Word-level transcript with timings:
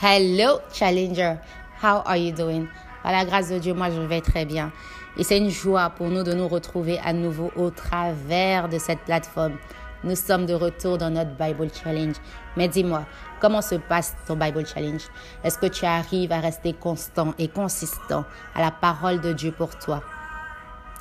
Hello, 0.00 0.60
Challenger. 0.72 1.40
How 1.82 2.04
are 2.06 2.16
you 2.16 2.30
doing? 2.30 2.68
Par 3.02 3.10
la 3.10 3.24
grâce 3.24 3.50
de 3.50 3.58
Dieu, 3.58 3.74
moi, 3.74 3.90
je 3.90 3.98
vais 3.98 4.20
très 4.20 4.44
bien. 4.44 4.70
Et 5.16 5.24
c'est 5.24 5.38
une 5.38 5.50
joie 5.50 5.90
pour 5.90 6.06
nous 6.06 6.22
de 6.22 6.34
nous 6.34 6.46
retrouver 6.46 7.00
à 7.04 7.12
nouveau 7.12 7.50
au 7.56 7.70
travers 7.70 8.68
de 8.68 8.78
cette 8.78 9.00
plateforme. 9.00 9.56
Nous 10.04 10.14
sommes 10.14 10.46
de 10.46 10.54
retour 10.54 10.98
dans 10.98 11.10
notre 11.10 11.32
Bible 11.32 11.66
Challenge. 11.74 12.14
Mais 12.56 12.68
dis-moi, 12.68 13.06
comment 13.40 13.60
se 13.60 13.74
passe 13.74 14.14
ton 14.28 14.36
Bible 14.36 14.64
Challenge? 14.64 15.02
Est-ce 15.42 15.58
que 15.58 15.66
tu 15.66 15.84
arrives 15.84 16.30
à 16.30 16.38
rester 16.38 16.74
constant 16.74 17.34
et 17.36 17.48
consistant 17.48 18.24
à 18.54 18.60
la 18.60 18.70
parole 18.70 19.20
de 19.20 19.32
Dieu 19.32 19.50
pour 19.50 19.76
toi? 19.80 20.04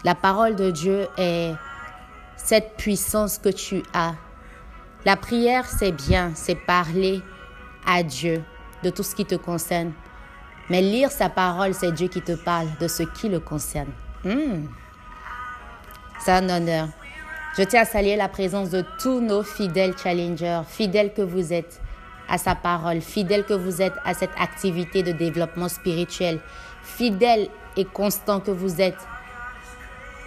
La 0.05 0.15
parole 0.15 0.55
de 0.55 0.71
Dieu 0.71 1.07
est 1.19 1.53
cette 2.35 2.77
puissance 2.77 3.37
que 3.37 3.49
tu 3.49 3.83
as. 3.93 4.15
La 5.05 5.17
prière, 5.17 5.67
c'est 5.67 5.91
bien, 5.91 6.31
c'est 6.33 6.55
parler 6.55 7.21
à 7.85 8.01
Dieu 8.01 8.43
de 8.87 8.95
tout 8.95 9.03
ce 9.03 9.15
qui 9.15 9.25
te 9.25 9.35
concerne. 9.35 9.91
Mais 10.69 10.81
lire 10.81 11.11
sa 11.11 11.29
parole, 11.29 11.73
c'est 11.73 11.91
Dieu 11.91 12.07
qui 12.07 12.21
te 12.21 12.31
parle 12.31 12.67
de 12.79 12.87
ce 12.87 13.03
qui 13.03 13.27
le 13.27 13.39
concerne. 13.39 13.91
Hmm. 14.23 14.65
C'est 16.19 16.31
un 16.31 16.49
honneur. 16.49 16.87
Je 17.57 17.63
tiens 17.63 17.81
à 17.81 17.85
saluer 17.85 18.15
la 18.15 18.29
présence 18.29 18.69
de 18.69 18.83
tous 19.01 19.19
nos 19.19 19.43
fidèles 19.43 19.97
challengers, 19.97 20.61
fidèles 20.67 21.13
que 21.13 21.21
vous 21.21 21.51
êtes 21.53 21.81
à 22.29 22.37
sa 22.37 22.55
parole, 22.55 23.01
fidèles 23.01 23.45
que 23.45 23.53
vous 23.53 23.81
êtes 23.81 23.95
à 24.05 24.13
cette 24.13 24.35
activité 24.39 25.03
de 25.03 25.11
développement 25.11 25.69
spirituel, 25.69 26.39
fidèles 26.83 27.47
et 27.75 27.85
constants 27.85 28.39
que 28.39 28.51
vous 28.51 28.81
êtes 28.81 28.99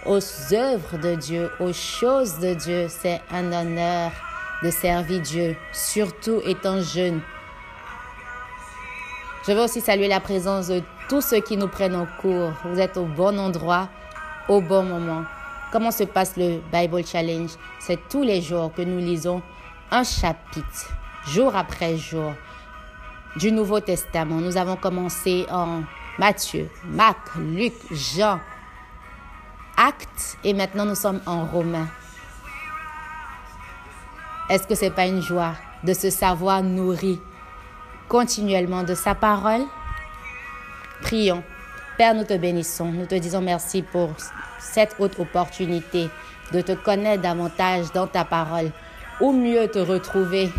aux 0.05 0.19
œuvres 0.53 0.97
de 0.97 1.15
Dieu, 1.15 1.49
aux 1.59 1.73
choses 1.73 2.39
de 2.39 2.53
Dieu. 2.53 2.87
C'est 2.89 3.21
un 3.31 3.51
honneur 3.51 4.11
de 4.63 4.69
servir 4.69 5.21
Dieu, 5.21 5.55
surtout 5.71 6.41
étant 6.45 6.81
jeune. 6.81 7.21
Je 9.47 9.53
veux 9.53 9.61
aussi 9.61 9.81
saluer 9.81 10.07
la 10.07 10.19
présence 10.19 10.67
de 10.67 10.83
tous 11.09 11.21
ceux 11.21 11.39
qui 11.39 11.57
nous 11.57 11.67
prennent 11.67 11.95
en 11.95 12.05
cours. 12.21 12.51
Vous 12.63 12.79
êtes 12.79 12.95
au 12.97 13.05
bon 13.05 13.39
endroit, 13.39 13.89
au 14.47 14.61
bon 14.61 14.83
moment. 14.83 15.23
Comment 15.71 15.89
se 15.89 16.03
passe 16.03 16.37
le 16.37 16.61
Bible 16.71 17.03
Challenge? 17.03 17.49
C'est 17.79 18.07
tous 18.07 18.21
les 18.21 18.41
jours 18.41 18.71
que 18.71 18.83
nous 18.83 18.99
lisons 18.99 19.41
un 19.89 20.03
chapitre, 20.03 20.93
jour 21.25 21.55
après 21.55 21.97
jour, 21.97 22.33
du 23.35 23.51
Nouveau 23.51 23.79
Testament. 23.79 24.35
Nous 24.35 24.57
avons 24.57 24.75
commencé 24.75 25.47
en 25.49 25.81
Matthieu, 26.19 26.69
Marc, 26.85 27.35
Luc, 27.35 27.73
Jean, 27.89 28.39
Actes 29.75 30.37
et 30.43 30.53
maintenant 30.53 30.85
nous 30.85 30.95
sommes 30.95 31.21
en 31.25 31.45
Romains. 31.45 31.87
Est-ce 34.49 34.67
que 34.67 34.75
ce 34.75 34.85
n'est 34.85 34.91
pas 34.91 35.07
une 35.07 35.21
joie 35.21 35.55
de 35.83 35.93
se 35.93 36.11
savoir 36.11 36.61
nourri 36.61 37.19
continuellement 38.11 38.83
de 38.83 38.93
sa 38.93 39.15
parole. 39.15 39.61
Prions. 41.01 41.41
Père, 41.97 42.13
nous 42.13 42.25
te 42.25 42.33
bénissons. 42.33 42.91
Nous 42.91 43.05
te 43.05 43.15
disons 43.15 43.39
merci 43.39 43.83
pour 43.83 44.09
cette 44.59 44.97
haute 44.99 45.17
opportunité 45.17 46.09
de 46.51 46.59
te 46.59 46.73
connaître 46.73 47.21
davantage 47.21 47.85
dans 47.93 48.07
ta 48.07 48.25
parole. 48.25 48.69
Ou 49.21 49.31
mieux 49.31 49.65
te 49.69 49.79
retrouver 49.79 50.49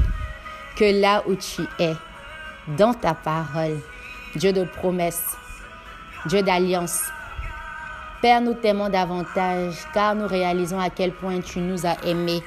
que 0.77 0.99
là 0.99 1.23
où 1.27 1.35
tu 1.35 1.61
es, 1.79 1.93
dans 2.79 2.95
ta 2.95 3.13
parole. 3.13 3.79
Dieu 4.35 4.55
de 4.55 4.65
promesses, 4.65 5.37
Dieu 6.25 6.41
d'alliance. 6.41 7.03
Père, 8.23 8.41
nous 8.41 8.55
t'aimons 8.55 8.89
davantage 8.89 9.75
car 9.93 10.15
nous 10.15 10.27
réalisons 10.27 10.81
à 10.81 10.89
quel 10.89 11.13
point 11.13 11.43
tu 11.43 11.59
nous 11.59 11.85
as 11.85 12.03
aimés, 12.07 12.43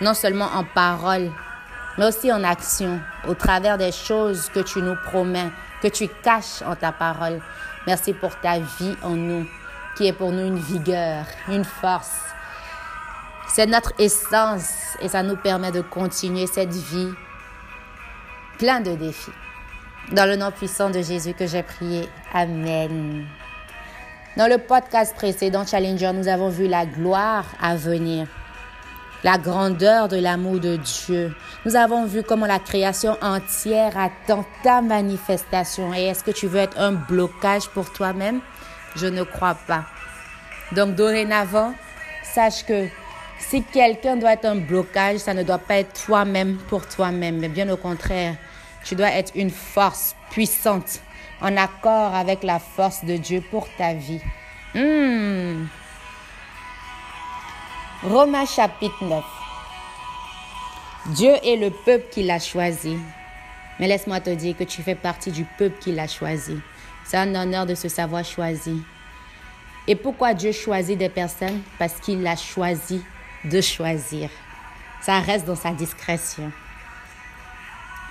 non 0.00 0.14
seulement 0.14 0.48
en 0.54 0.64
parole, 0.64 1.30
mais 1.98 2.06
aussi 2.06 2.32
en 2.32 2.44
action, 2.44 3.00
au 3.26 3.34
travers 3.34 3.76
des 3.76 3.90
choses 3.92 4.48
que 4.54 4.60
tu 4.60 4.80
nous 4.80 4.94
promets, 5.04 5.50
que 5.82 5.88
tu 5.88 6.08
caches 6.22 6.62
en 6.64 6.76
ta 6.76 6.92
parole. 6.92 7.40
Merci 7.86 8.12
pour 8.12 8.38
ta 8.40 8.60
vie 8.60 8.96
en 9.02 9.10
nous, 9.10 9.46
qui 9.96 10.06
est 10.06 10.12
pour 10.12 10.30
nous 10.30 10.46
une 10.46 10.58
vigueur, 10.58 11.24
une 11.48 11.64
force. 11.64 12.20
C'est 13.48 13.66
notre 13.66 13.92
essence 13.98 14.96
et 15.00 15.08
ça 15.08 15.22
nous 15.22 15.36
permet 15.36 15.72
de 15.72 15.80
continuer 15.80 16.46
cette 16.46 16.72
vie 16.72 17.10
plein 18.58 18.80
de 18.80 18.94
défis. 18.94 19.32
Dans 20.12 20.26
le 20.26 20.36
nom 20.36 20.50
puissant 20.52 20.90
de 20.90 21.02
Jésus 21.02 21.34
que 21.34 21.46
j'ai 21.46 21.62
prié. 21.62 22.08
Amen. 22.32 23.26
Dans 24.36 24.46
le 24.46 24.58
podcast 24.58 25.14
précédent, 25.16 25.66
Challenger, 25.66 26.12
nous 26.12 26.28
avons 26.28 26.48
vu 26.48 26.68
la 26.68 26.86
gloire 26.86 27.44
à 27.60 27.74
venir 27.74 28.28
la 29.24 29.38
grandeur 29.38 30.08
de 30.08 30.16
l'amour 30.16 30.60
de 30.60 30.76
Dieu. 30.76 31.34
Nous 31.64 31.76
avons 31.76 32.06
vu 32.06 32.22
comment 32.22 32.46
la 32.46 32.58
création 32.58 33.16
entière 33.20 33.98
attend 33.98 34.44
ta 34.62 34.80
manifestation. 34.80 35.92
Et 35.94 36.04
est-ce 36.04 36.22
que 36.22 36.30
tu 36.30 36.46
veux 36.46 36.60
être 36.60 36.78
un 36.78 36.92
blocage 36.92 37.68
pour 37.68 37.92
toi-même? 37.92 38.40
Je 38.96 39.06
ne 39.06 39.22
crois 39.22 39.56
pas. 39.66 39.84
Donc 40.72 40.94
dorénavant, 40.94 41.74
sache 42.22 42.64
que 42.64 42.86
si 43.38 43.62
quelqu'un 43.62 44.16
doit 44.16 44.32
être 44.32 44.44
un 44.44 44.56
blocage, 44.56 45.18
ça 45.18 45.34
ne 45.34 45.42
doit 45.42 45.58
pas 45.58 45.78
être 45.78 46.04
toi-même 46.04 46.58
pour 46.68 46.86
toi-même, 46.86 47.38
mais 47.38 47.48
bien 47.48 47.68
au 47.70 47.76
contraire, 47.76 48.36
tu 48.84 48.94
dois 48.94 49.10
être 49.10 49.32
une 49.34 49.50
force 49.50 50.14
puissante 50.30 51.00
en 51.40 51.56
accord 51.56 52.14
avec 52.14 52.42
la 52.42 52.58
force 52.58 53.04
de 53.04 53.16
Dieu 53.16 53.42
pour 53.50 53.68
ta 53.76 53.94
vie. 53.94 54.20
Hmm. 54.74 55.66
Romains 58.04 58.46
chapitre 58.46 59.02
9. 59.02 59.24
Dieu 61.06 61.32
est 61.42 61.56
le 61.56 61.70
peuple 61.70 62.04
qu'il 62.12 62.30
a 62.30 62.38
choisi. 62.38 62.96
Mais 63.80 63.88
laisse-moi 63.88 64.20
te 64.20 64.30
dire 64.30 64.56
que 64.56 64.62
tu 64.62 64.82
fais 64.82 64.94
partie 64.94 65.32
du 65.32 65.44
peuple 65.58 65.76
qu'il 65.80 65.98
a 65.98 66.06
choisi. 66.06 66.56
C'est 67.04 67.16
un 67.16 67.34
honneur 67.34 67.66
de 67.66 67.74
se 67.74 67.88
savoir 67.88 68.24
choisi. 68.24 68.84
Et 69.88 69.96
pourquoi 69.96 70.32
Dieu 70.32 70.52
choisit 70.52 70.96
des 70.96 71.08
personnes? 71.08 71.60
Parce 71.80 71.94
qu'il 71.94 72.24
a 72.24 72.36
choisi 72.36 73.02
de 73.44 73.60
choisir. 73.60 74.30
Ça 75.00 75.18
reste 75.18 75.46
dans 75.46 75.56
sa 75.56 75.72
discrétion. 75.72 76.52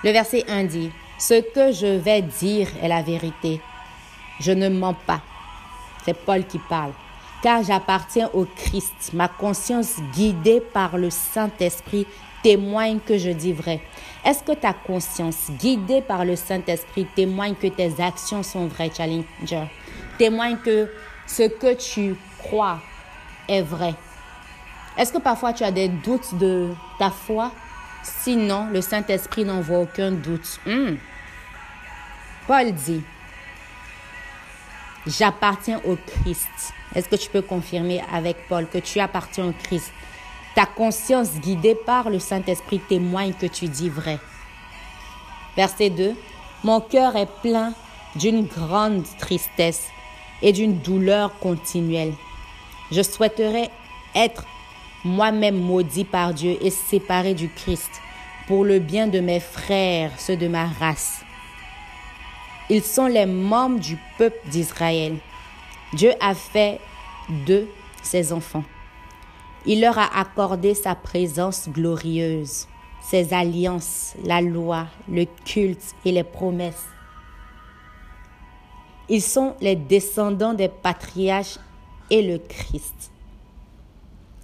Le 0.04 0.10
verset 0.10 0.44
1 0.50 0.64
dit, 0.64 0.92
Ce 1.18 1.40
que 1.40 1.72
je 1.72 1.98
vais 1.98 2.20
dire 2.20 2.68
est 2.82 2.88
la 2.88 3.00
vérité. 3.00 3.62
Je 4.40 4.52
ne 4.52 4.68
mens 4.68 4.94
pas. 5.06 5.22
C'est 6.04 6.26
Paul 6.26 6.44
qui 6.44 6.58
parle 6.68 6.92
car 7.42 7.62
j'appartiens 7.62 8.30
au 8.32 8.44
Christ. 8.44 9.12
Ma 9.12 9.28
conscience 9.28 9.96
guidée 10.12 10.60
par 10.60 10.98
le 10.98 11.10
Saint-Esprit 11.10 12.06
témoigne 12.42 13.00
que 13.00 13.18
je 13.18 13.30
dis 13.30 13.52
vrai. 13.52 13.80
Est-ce 14.24 14.42
que 14.42 14.52
ta 14.52 14.72
conscience 14.72 15.50
guidée 15.58 16.02
par 16.02 16.24
le 16.24 16.36
Saint-Esprit 16.36 17.06
témoigne 17.14 17.54
que 17.54 17.68
tes 17.68 18.00
actions 18.02 18.42
sont 18.42 18.66
vraies, 18.66 18.90
Challenger? 18.94 19.70
Témoigne 20.18 20.56
que 20.58 20.90
ce 21.26 21.44
que 21.44 21.74
tu 21.74 22.16
crois 22.38 22.80
est 23.48 23.62
vrai. 23.62 23.94
Est-ce 24.96 25.12
que 25.12 25.18
parfois 25.18 25.52
tu 25.52 25.62
as 25.62 25.70
des 25.70 25.88
doutes 25.88 26.34
de 26.34 26.74
ta 26.98 27.10
foi? 27.10 27.52
Sinon, 28.02 28.68
le 28.72 28.80
Saint-Esprit 28.80 29.44
n'envoie 29.44 29.80
aucun 29.80 30.10
doute. 30.12 30.60
Hmm. 30.66 30.96
Paul 32.46 32.72
dit, 32.72 33.02
j'appartiens 35.06 35.80
au 35.84 35.96
Christ. 35.96 36.72
Est-ce 36.94 37.08
que 37.08 37.16
tu 37.16 37.28
peux 37.30 37.42
confirmer 37.42 38.00
avec 38.12 38.36
Paul 38.48 38.66
que 38.68 38.78
tu 38.78 39.00
appartiens 39.00 39.48
au 39.48 39.52
Christ? 39.64 39.92
Ta 40.54 40.66
conscience 40.66 41.34
guidée 41.40 41.74
par 41.74 42.10
le 42.10 42.18
Saint-Esprit 42.18 42.80
témoigne 42.88 43.32
que 43.32 43.46
tu 43.46 43.68
dis 43.68 43.88
vrai. 43.88 44.18
Verset 45.56 45.90
2. 45.90 46.14
Mon 46.64 46.80
cœur 46.80 47.16
est 47.16 47.30
plein 47.42 47.74
d'une 48.16 48.46
grande 48.46 49.04
tristesse 49.18 49.88
et 50.42 50.52
d'une 50.52 50.78
douleur 50.78 51.38
continuelle. 51.38 52.14
Je 52.90 53.02
souhaiterais 53.02 53.70
être 54.14 54.44
moi-même 55.04 55.58
maudit 55.58 56.04
par 56.04 56.34
Dieu 56.34 56.56
et 56.60 56.70
séparé 56.70 57.34
du 57.34 57.48
Christ 57.48 57.90
pour 58.46 58.64
le 58.64 58.78
bien 58.78 59.06
de 59.06 59.20
mes 59.20 59.40
frères, 59.40 60.10
ceux 60.18 60.36
de 60.36 60.48
ma 60.48 60.66
race. 60.66 61.20
Ils 62.70 62.82
sont 62.82 63.06
les 63.06 63.26
membres 63.26 63.78
du 63.78 63.98
peuple 64.16 64.48
d'Israël. 64.48 65.16
Dieu 65.94 66.12
a 66.20 66.34
fait 66.34 66.80
d'eux 67.46 67.68
ses 68.02 68.32
enfants. 68.32 68.64
Il 69.66 69.80
leur 69.80 69.98
a 69.98 70.18
accordé 70.18 70.74
sa 70.74 70.94
présence 70.94 71.68
glorieuse, 71.68 72.66
ses 73.02 73.32
alliances, 73.32 74.14
la 74.24 74.40
loi, 74.40 74.86
le 75.08 75.24
culte 75.44 75.94
et 76.04 76.12
les 76.12 76.24
promesses. 76.24 76.86
Ils 79.08 79.22
sont 79.22 79.54
les 79.60 79.76
descendants 79.76 80.54
des 80.54 80.68
patriarches 80.68 81.58
et 82.10 82.22
le 82.22 82.38
Christ. 82.38 83.10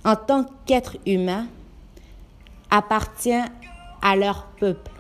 En 0.05 0.17
tant 0.17 0.47
qu'être 0.67 0.97
humain, 1.07 1.47
appartient 2.71 3.45
à 4.03 4.17
leur 4.17 4.47
peuple. 4.59 4.91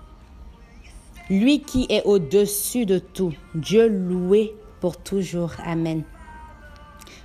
Lui 1.31 1.61
qui 1.62 1.87
est 1.88 2.02
au-dessus 2.05 2.85
de 2.85 2.99
tout, 2.99 3.32
Dieu 3.55 3.88
loué 3.88 4.55
pour 4.81 4.96
toujours. 4.99 5.52
Amen. 5.64 6.05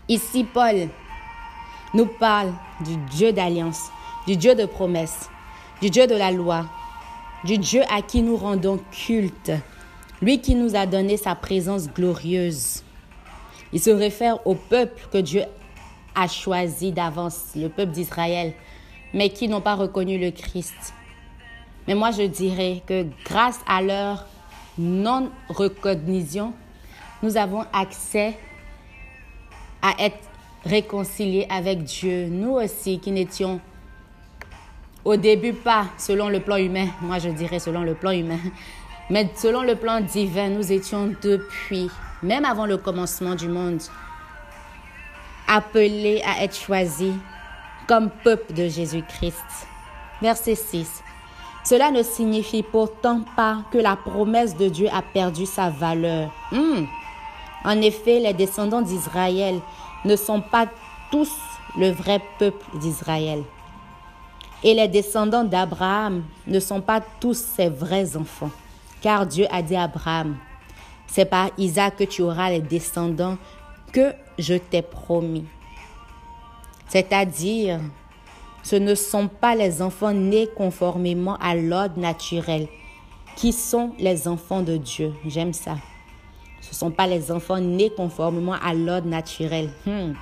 Ici, 0.10 0.44
Paul 0.44 0.90
nous 1.94 2.08
parle 2.08 2.52
du 2.84 2.98
Dieu 3.12 3.32
d'alliance, 3.32 3.92
du 4.26 4.38
Dieu 4.38 4.56
de 4.56 4.66
promesse, 4.66 5.30
du 5.84 5.92
Dieu 5.92 6.08
de 6.08 6.16
la 6.16 6.32
loi, 6.32 6.66
du 7.44 7.60
Dieu 7.60 7.84
à 7.92 8.02
qui 8.02 8.24
nous 8.24 8.36
rendons 8.36 8.80
culte. 8.92 9.52
lui 10.20 10.42
qui 10.42 10.56
nous 10.56 10.76
a 10.76 10.88
donné 10.88 11.16
sa 11.16 11.36
présence 11.36 11.88
glorieuse. 11.88 12.84
Il 13.72 13.80
se 13.80 13.92
réfère 13.92 14.46
au 14.48 14.56
peuple 14.56 15.08
que 15.12 15.20
Dieu 15.20 15.44
a 16.16 16.28
choisi 16.28 16.92
d'avance, 16.92 17.52
le 17.56 17.70
peuple 17.70 17.92
d'Israël, 17.92 18.54
mais 19.14 19.30
qui 19.30 19.48
n'ont 19.48 19.62
pas 19.62 19.76
reconnu 19.76 20.18
le 20.18 20.32
Christ. 20.32 20.94
Mais 21.88 21.94
moi, 21.94 22.10
je 22.10 22.24
dirais 22.24 22.82
que 22.86 23.06
grâce 23.24 23.60
à 23.68 23.84
leur 23.84 24.26
non-recognition, 24.80 26.54
nous 27.22 27.38
avons 27.38 27.64
accès 27.74 28.38
à 29.82 29.94
être 30.00 30.20
réconciliés 30.66 31.48
avec 31.50 31.84
Dieu. 31.84 32.28
Nous 32.28 32.52
aussi 32.52 33.00
qui 33.00 33.12
n'étions 33.12 33.60
au 35.06 35.16
début 35.16 35.54
pas 35.54 35.88
selon 35.98 36.30
le 36.30 36.40
plan 36.40 36.58
humain, 36.58 36.88
moi 37.02 37.20
je 37.20 37.30
dirais 37.30 37.60
selon 37.60 37.84
le 37.84 37.96
plan 37.96 38.12
humain, 38.12 38.40
mais 39.10 39.30
selon 39.36 39.62
le 39.64 39.76
plan 39.76 40.02
divin, 40.02 40.50
nous 40.50 40.72
étions 40.72 41.14
depuis, 41.22 41.90
même 42.22 42.46
avant 42.46 42.66
le 42.66 42.78
commencement 42.78 43.36
du 43.36 43.48
monde, 43.48 43.82
appelés 45.48 46.22
à 46.26 46.44
être 46.44 46.56
choisis 46.56 47.14
comme 47.88 48.10
peuple 48.24 48.54
de 48.54 48.68
Jésus-Christ. 48.68 49.68
Verset 50.22 50.56
6. 50.56 51.04
Cela 51.64 51.92
ne 51.92 52.04
signifie 52.04 52.64
pourtant 52.64 53.22
pas 53.36 53.64
que 53.72 53.78
la 53.78 53.96
promesse 53.96 54.56
de 54.56 54.70
Dieu 54.70 54.88
a 54.94 55.02
perdu 55.02 55.46
sa 55.46 55.70
valeur. 55.70 56.32
Hmm. 56.52 56.86
En 57.66 57.82
effet, 57.82 58.20
les 58.20 58.34
descendants 58.34 58.82
d'Israël 58.82 59.60
ne 60.06 60.16
sont 60.16 60.42
pas 60.42 60.68
tous 61.12 61.32
le 61.78 61.92
vrai 61.92 62.22
peuple 62.38 62.66
d'Israël. 62.80 63.44
Et 64.64 64.74
les 64.74 64.88
descendants 64.88 65.44
d'Abraham 65.44 66.24
ne 66.48 66.60
sont 66.60 66.82
pas 66.82 67.02
tous 67.20 67.38
ses 67.38 67.70
vrais 67.70 68.16
enfants. 68.18 68.52
Car 69.02 69.26
Dieu 69.26 69.46
a 69.52 69.62
dit 69.62 69.76
à 69.76 69.84
Abraham, 69.84 70.38
c'est 71.08 71.26
par 71.26 71.50
Isaac 71.58 71.98
que 71.98 72.04
tu 72.04 72.22
auras 72.22 72.50
les 72.50 72.62
descendants 72.62 73.38
que 73.92 74.14
je 74.38 74.56
t'ai 74.56 74.82
promis. 74.82 75.46
C'est-à-dire, 76.88 77.80
ce 78.64 78.76
ne 78.76 78.96
sont 78.96 79.28
pas 79.28 79.56
les 79.56 79.82
enfants 79.82 80.12
nés 80.12 80.50
conformément 80.56 81.38
à 81.38 81.56
l'ordre 81.56 82.00
naturel 82.00 82.68
qui 83.36 83.54
sont 83.54 83.94
les 83.98 84.28
enfants 84.28 84.62
de 84.62 84.76
Dieu. 84.76 85.14
J'aime 85.26 85.54
ça. 85.54 85.78
Ce 86.62 86.70
ne 86.70 86.76
sont 86.76 86.92
pas 86.92 87.08
les 87.08 87.32
enfants 87.32 87.60
nés 87.60 87.90
conformément 87.90 88.54
à 88.54 88.74
l'ordre 88.74 89.08
naturel. 89.08 89.70
Hmm. 89.86 90.14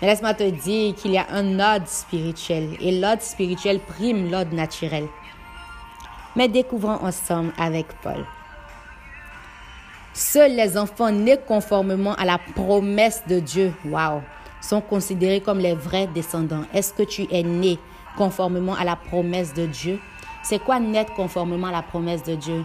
Mais 0.00 0.08
laisse-moi 0.08 0.34
te 0.34 0.48
dire 0.50 0.94
qu'il 0.94 1.12
y 1.12 1.18
a 1.18 1.26
un 1.30 1.58
ordre 1.58 1.88
spirituel 1.88 2.76
et 2.80 3.00
l'ordre 3.00 3.22
spirituel 3.22 3.80
prime 3.80 4.30
l'ordre 4.30 4.54
naturel. 4.54 5.06
Mais 6.34 6.48
découvrons 6.48 7.02
ensemble 7.02 7.52
avec 7.58 7.86
Paul. 8.02 8.24
Seuls 10.12 10.54
les 10.54 10.78
enfants 10.78 11.10
nés 11.10 11.38
conformément 11.46 12.14
à 12.14 12.24
la 12.24 12.38
promesse 12.38 13.22
de 13.26 13.38
Dieu, 13.38 13.74
wow, 13.84 14.22
sont 14.60 14.80
considérés 14.80 15.40
comme 15.40 15.58
les 15.58 15.74
vrais 15.74 16.06
descendants. 16.06 16.64
Est-ce 16.74 16.92
que 16.92 17.02
tu 17.02 17.26
es 17.30 17.42
né 17.42 17.78
conformément 18.16 18.74
à 18.74 18.84
la 18.84 18.96
promesse 18.96 19.52
de 19.54 19.66
Dieu? 19.66 19.98
C'est 20.42 20.58
quoi 20.58 20.80
naître 20.80 21.12
conformément 21.14 21.66
à 21.66 21.72
la 21.72 21.82
promesse 21.82 22.22
de 22.22 22.34
Dieu? 22.34 22.64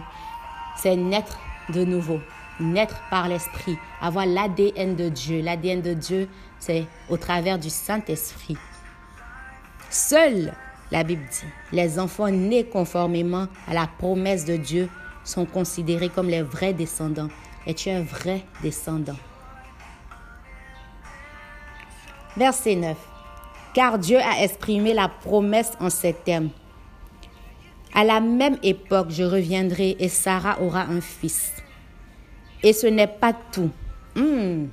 C'est 0.76 0.96
naître 0.96 1.38
de 1.68 1.84
nouveau, 1.84 2.20
naître 2.62 3.02
par 3.10 3.28
l'Esprit, 3.28 3.76
avoir 4.00 4.26
l'ADN 4.26 4.96
de 4.96 5.08
Dieu. 5.08 5.42
L'ADN 5.42 5.82
de 5.82 5.94
Dieu, 5.94 6.28
c'est 6.58 6.86
au 7.08 7.16
travers 7.16 7.58
du 7.58 7.70
Saint-Esprit. 7.70 8.56
Seuls, 9.90 10.52
la 10.90 11.04
Bible 11.04 11.24
dit, 11.30 11.48
les 11.72 11.98
enfants 11.98 12.30
nés 12.30 12.64
conformément 12.64 13.46
à 13.68 13.74
la 13.74 13.86
promesse 13.86 14.44
de 14.44 14.56
Dieu 14.56 14.88
sont 15.24 15.44
considérés 15.44 16.08
comme 16.08 16.28
les 16.28 16.42
vrais 16.42 16.72
descendants. 16.72 17.28
Et 17.66 17.74
tu 17.74 17.88
es 17.88 17.94
un 17.94 18.02
vrai 18.02 18.44
descendant? 18.62 19.16
Verset 22.36 22.76
9. 22.76 22.96
Car 23.74 23.98
Dieu 23.98 24.18
a 24.18 24.42
exprimé 24.42 24.94
la 24.94 25.08
promesse 25.08 25.72
en 25.80 25.90
ces 25.90 26.12
termes. 26.12 26.50
À 27.94 28.04
la 28.04 28.20
même 28.20 28.58
époque, 28.62 29.10
je 29.10 29.22
reviendrai 29.22 29.96
et 29.98 30.08
Sarah 30.08 30.60
aura 30.60 30.82
un 30.82 31.00
fils. 31.00 31.61
Et 32.62 32.72
ce 32.72 32.86
n'est 32.86 33.08
pas 33.08 33.32
tout. 33.52 33.70
Hmm. 34.14 34.66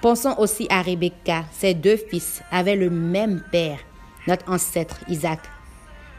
Pensons 0.00 0.34
aussi 0.38 0.66
à 0.70 0.82
Rebecca. 0.82 1.44
Ses 1.52 1.74
deux 1.74 1.96
fils 1.96 2.42
avaient 2.50 2.76
le 2.76 2.90
même 2.90 3.42
père, 3.50 3.78
notre 4.26 4.50
ancêtre 4.50 4.98
Isaac. 5.08 5.40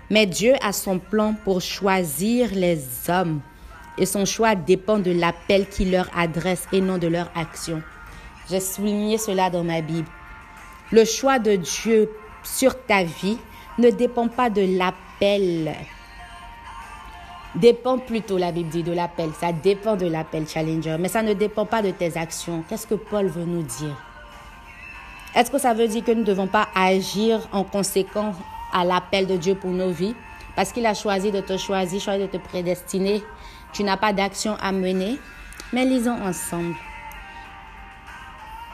Mais 0.09 0.25
Dieu 0.25 0.53
a 0.61 0.73
son 0.73 0.99
plan 0.99 1.35
pour 1.43 1.61
choisir 1.61 2.49
les 2.53 2.79
hommes. 3.07 3.41
Et 3.97 4.05
son 4.05 4.25
choix 4.25 4.55
dépend 4.55 4.97
de 4.97 5.11
l'appel 5.11 5.67
qu'il 5.67 5.91
leur 5.91 6.09
adresse 6.17 6.65
et 6.71 6.81
non 6.81 6.97
de 6.97 7.07
leur 7.07 7.29
action. 7.35 7.81
J'ai 8.49 8.59
souligné 8.59 9.17
cela 9.17 9.49
dans 9.49 9.63
ma 9.63 9.81
Bible. 9.81 10.07
Le 10.91 11.05
choix 11.05 11.37
de 11.37 11.55
Dieu 11.55 12.09
sur 12.43 12.83
ta 12.85 13.03
vie 13.03 13.37
ne 13.77 13.91
dépend 13.91 14.27
pas 14.27 14.49
de 14.49 14.77
l'appel 14.77 15.75
Dépend 17.55 17.97
plutôt, 17.97 18.37
la 18.37 18.51
Bible 18.51 18.69
dit, 18.69 18.83
de 18.83 18.91
l'appel. 18.91 19.31
Ça 19.39 19.51
dépend 19.51 19.95
de 19.95 20.05
l'appel 20.05 20.47
Challenger, 20.47 20.97
mais 20.99 21.07
ça 21.07 21.23
ne 21.23 21.33
dépend 21.33 21.65
pas 21.65 21.81
de 21.81 21.89
tes 21.89 22.15
actions. 22.15 22.63
Qu'est-ce 22.69 22.85
que 22.85 22.93
Paul 22.93 23.25
veut 23.25 23.45
nous 23.45 23.63
dire? 23.63 23.97
Est-ce 25.35 25.49
que 25.49 25.57
ça 25.57 25.73
veut 25.73 25.87
dire 25.87 26.03
que 26.03 26.11
nous 26.11 26.21
ne 26.21 26.25
devons 26.25 26.47
pas 26.47 26.67
agir 26.75 27.39
en 27.51 27.63
conséquence 27.63 28.35
à 28.71 28.85
l'appel 28.85 29.25
de 29.25 29.35
Dieu 29.35 29.55
pour 29.55 29.71
nos 29.71 29.89
vies? 29.89 30.15
Parce 30.55 30.71
qu'il 30.71 30.85
a 30.85 30.93
choisi 30.93 31.31
de 31.31 31.39
te 31.41 31.57
choisir, 31.57 31.99
choisi 31.99 32.21
de 32.21 32.27
te 32.27 32.37
prédestiner. 32.37 33.23
Tu 33.73 33.83
n'as 33.83 33.97
pas 33.97 34.13
d'action 34.13 34.55
à 34.61 34.71
mener. 34.71 35.17
Mais 35.73 35.85
lisons 35.85 36.21
ensemble. 36.21 36.75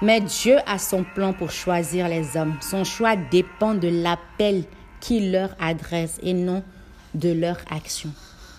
Mais 0.02 0.20
Dieu 0.20 0.58
a 0.68 0.78
son 0.80 1.04
plan 1.04 1.32
pour 1.32 1.52
choisir 1.52 2.10
les 2.10 2.36
hommes. 2.36 2.58
Son 2.62 2.84
choix 2.84 3.16
dépend 3.16 3.74
de 3.74 3.88
l'appel 3.88 4.66
qu'il 5.00 5.32
leur 5.32 5.56
adresse 5.60 6.20
et 6.22 6.34
non 6.34 6.64
de 7.14 7.32
leur 7.32 7.58
action 7.70 8.10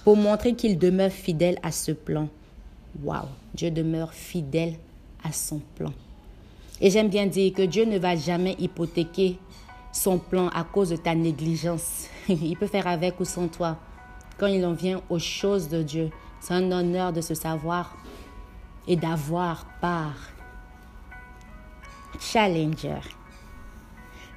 pour 0.06 0.16
montrer 0.16 0.54
qu'il 0.54 0.78
demeure 0.78 1.10
fidèle 1.10 1.58
à 1.64 1.72
ce 1.72 1.90
plan. 1.90 2.28
Waouh, 3.02 3.26
Dieu 3.54 3.72
demeure 3.72 4.14
fidèle 4.14 4.74
à 5.24 5.32
son 5.32 5.60
plan. 5.74 5.92
Et 6.80 6.90
j'aime 6.90 7.08
bien 7.08 7.26
dire 7.26 7.52
que 7.52 7.62
Dieu 7.62 7.86
ne 7.86 7.98
va 7.98 8.14
jamais 8.14 8.54
hypothéquer 8.60 9.36
son 9.90 10.18
plan 10.18 10.46
à 10.50 10.62
cause 10.62 10.90
de 10.90 10.96
ta 10.96 11.16
négligence. 11.16 12.06
il 12.28 12.56
peut 12.56 12.68
faire 12.68 12.86
avec 12.86 13.18
ou 13.18 13.24
sans 13.24 13.48
toi. 13.48 13.78
Quand 14.38 14.46
il 14.46 14.64
en 14.64 14.74
vient 14.74 15.02
aux 15.10 15.18
choses 15.18 15.68
de 15.68 15.82
Dieu, 15.82 16.10
c'est 16.38 16.54
un 16.54 16.70
honneur 16.70 17.12
de 17.12 17.20
se 17.20 17.34
savoir 17.34 17.96
et 18.86 18.94
d'avoir 18.94 19.66
part. 19.80 20.30
Challenger. 22.20 23.00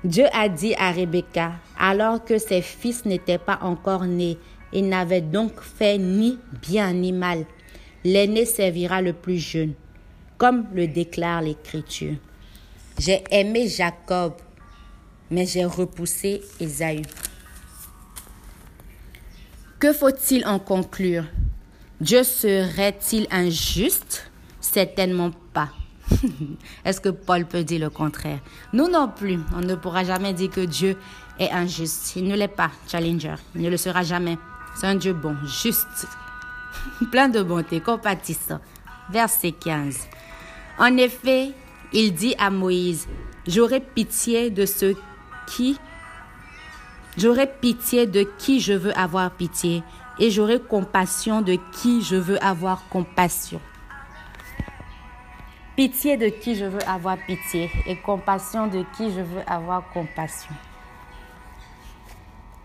Dieu 0.03 0.25
a 0.33 0.49
dit 0.49 0.73
à 0.79 0.91
Rebecca, 0.91 1.51
alors 1.77 2.25
que 2.25 2.39
ses 2.39 2.63
fils 2.63 3.05
n'étaient 3.05 3.37
pas 3.37 3.59
encore 3.61 4.05
nés, 4.05 4.39
il 4.73 4.87
n'avait 4.89 5.21
donc 5.21 5.61
fait 5.61 5.97
ni 5.97 6.37
bien 6.61 6.93
ni 6.93 7.11
mal. 7.11 7.45
L'aîné 8.03 8.45
servira 8.45 9.01
le 9.01 9.13
plus 9.13 9.37
jeune, 9.37 9.73
comme 10.37 10.65
le 10.73 10.87
déclare 10.87 11.41
l'Écriture. 11.41 12.15
J'ai 12.97 13.23
aimé 13.31 13.67
Jacob, 13.67 14.33
mais 15.31 15.45
j'ai 15.45 15.65
repoussé 15.65 16.41
Ésaü. 16.59 17.01
Que 19.79 19.93
faut-il 19.93 20.45
en 20.45 20.59
conclure? 20.59 21.23
Dieu 22.01 22.23
serait-il 22.23 23.27
injuste? 23.31 24.29
Certainement 24.59 25.31
pas. 25.53 25.69
Est-ce 26.85 26.99
que 26.99 27.09
Paul 27.09 27.45
peut 27.45 27.63
dire 27.63 27.79
le 27.79 27.89
contraire? 27.89 28.39
Nous 28.73 28.89
non 28.89 29.07
plus. 29.09 29.39
On 29.55 29.61
ne 29.61 29.75
pourra 29.75 30.03
jamais 30.03 30.33
dire 30.33 30.49
que 30.49 30.61
Dieu 30.61 30.97
est 31.39 31.51
injuste. 31.51 32.13
Il 32.15 32.25
ne 32.25 32.35
l'est 32.35 32.47
pas, 32.47 32.71
Challenger. 32.87 33.35
Il 33.55 33.61
ne 33.61 33.69
le 33.69 33.77
sera 33.77 34.03
jamais. 34.03 34.37
C'est 34.79 34.87
un 34.87 34.95
Dieu 34.95 35.11
bon, 35.11 35.35
juste, 35.43 36.07
plein 37.11 37.27
de 37.27 37.43
bonté, 37.43 37.81
compatissant. 37.81 38.61
Verset 39.09 39.51
15. 39.51 40.07
En 40.77 40.95
effet, 40.95 41.51
il 41.91 42.13
dit 42.13 42.33
à 42.39 42.49
Moïse, 42.49 43.05
j'aurai 43.45 43.81
pitié 43.81 44.49
de 44.49 44.65
ceux 44.65 44.95
qui, 45.47 45.77
j'aurai 47.17 47.51
pitié 47.59 48.07
de 48.07 48.23
qui 48.37 48.61
je 48.61 48.71
veux 48.71 48.97
avoir 48.97 49.31
pitié, 49.31 49.83
et 50.17 50.31
j'aurai 50.31 50.61
compassion 50.61 51.41
de 51.41 51.57
qui 51.73 52.01
je 52.01 52.15
veux 52.15 52.41
avoir 52.41 52.87
compassion. 52.87 53.59
Pitié 55.75 56.15
de 56.15 56.29
qui 56.29 56.55
je 56.55 56.63
veux 56.63 56.87
avoir 56.87 57.17
pitié 57.27 57.69
et 57.85 57.97
compassion 57.97 58.67
de 58.67 58.85
qui 58.95 59.11
je 59.11 59.19
veux 59.19 59.43
avoir 59.45 59.89
compassion. 59.91 60.55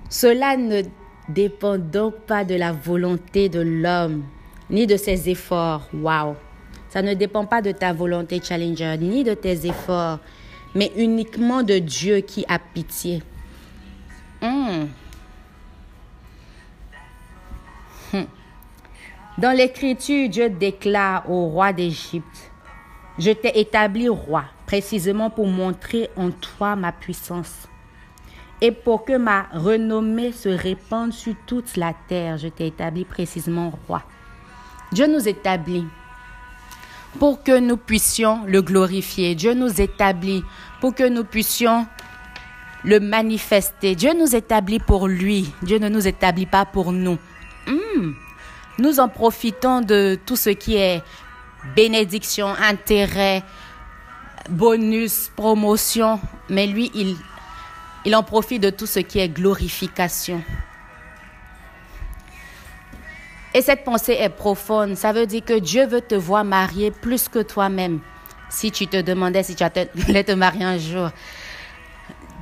Cela 0.08 0.56
ne 0.56 0.82
dépend 1.28 1.78
donc 1.78 2.14
pas 2.26 2.44
de 2.44 2.54
la 2.54 2.72
volonté 2.72 3.48
de 3.48 3.60
l'homme, 3.60 4.24
ni 4.70 4.86
de 4.86 4.96
ses 4.96 5.28
efforts. 5.28 5.88
Wow! 5.92 6.36
Ça 6.90 7.02
ne 7.02 7.14
dépend 7.14 7.44
pas 7.44 7.60
de 7.60 7.72
ta 7.72 7.92
volonté, 7.92 8.40
Challenger, 8.42 8.96
ni 8.98 9.24
de 9.24 9.34
tes 9.34 9.66
efforts, 9.66 10.20
mais 10.74 10.92
uniquement 10.96 11.62
de 11.62 11.78
Dieu 11.78 12.18
qui 12.18 12.44
a 12.48 12.58
pitié. 12.58 13.22
Hmm. 14.40 14.84
Hmm. 18.12 18.24
Dans 19.38 19.56
l'Écriture, 19.56 20.28
Dieu 20.28 20.50
déclare 20.50 21.28
au 21.28 21.46
roi 21.46 21.72
d'Égypte, 21.72 22.52
je 23.18 23.30
t'ai 23.30 23.58
établi 23.58 24.08
roi, 24.08 24.44
précisément 24.66 25.30
pour 25.30 25.46
montrer 25.46 26.10
en 26.16 26.30
toi 26.30 26.76
ma 26.76 26.92
puissance. 26.92 27.68
Et 28.64 28.72
pour 28.72 29.04
que 29.04 29.18
ma 29.18 29.42
renommée 29.52 30.32
se 30.32 30.48
répande 30.48 31.12
sur 31.12 31.34
toute 31.46 31.76
la 31.76 31.92
terre, 32.08 32.38
je 32.38 32.48
t'ai 32.48 32.68
établi 32.68 33.04
précisément 33.04 33.70
roi. 33.86 34.02
Dieu 34.90 35.06
nous 35.06 35.28
établit 35.28 35.84
pour 37.18 37.42
que 37.42 37.58
nous 37.58 37.76
puissions 37.76 38.40
le 38.46 38.62
glorifier. 38.62 39.34
Dieu 39.34 39.52
nous 39.52 39.82
établit 39.82 40.42
pour 40.80 40.94
que 40.94 41.06
nous 41.06 41.24
puissions 41.24 41.86
le 42.84 43.00
manifester. 43.00 43.94
Dieu 43.94 44.14
nous 44.18 44.34
établit 44.34 44.78
pour 44.78 45.08
lui. 45.08 45.52
Dieu 45.60 45.78
ne 45.78 45.90
nous 45.90 46.08
établit 46.08 46.46
pas 46.46 46.64
pour 46.64 46.90
nous. 46.90 47.18
Hmm. 47.66 48.12
Nous 48.78 48.98
en 48.98 49.10
profitons 49.10 49.82
de 49.82 50.18
tout 50.24 50.36
ce 50.36 50.48
qui 50.48 50.76
est 50.76 51.02
bénédiction, 51.76 52.48
intérêt, 52.48 53.42
bonus, 54.48 55.30
promotion. 55.36 56.18
Mais 56.48 56.66
lui, 56.66 56.90
il, 56.94 57.18
il 58.04 58.14
en 58.14 58.22
profite 58.22 58.62
de 58.62 58.70
tout 58.70 58.86
ce 58.86 59.00
qui 59.00 59.18
est 59.18 59.28
glorification. 59.28 60.42
Et 63.54 63.62
cette 63.62 63.84
pensée 63.84 64.16
est 64.18 64.30
profonde. 64.30 64.96
Ça 64.96 65.12
veut 65.12 65.26
dire 65.26 65.44
que 65.44 65.58
Dieu 65.58 65.86
veut 65.86 66.00
te 66.00 66.16
voir 66.16 66.44
marier 66.44 66.90
plus 66.90 67.28
que 67.28 67.38
toi-même. 67.38 68.00
Si 68.50 68.70
tu 68.72 68.86
te 68.88 69.00
demandais 69.00 69.42
si 69.42 69.54
tu 69.54 69.62
allais 69.62 70.24
te 70.24 70.32
marier 70.32 70.64
un 70.64 70.78
jour. 70.78 71.10